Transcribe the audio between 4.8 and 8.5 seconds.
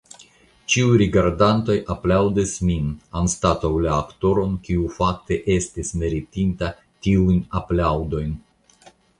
fakte estis meritinta tiujn aplaŭdojn.